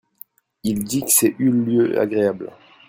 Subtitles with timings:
[0.63, 2.51] Il dit que c'est ul lieu agréable.